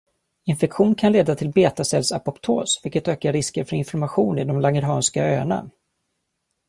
[0.43, 5.69] Infektion kan leda till betacellsapoptos, vilket ökar risken för inflammation i de langerhanska öarna.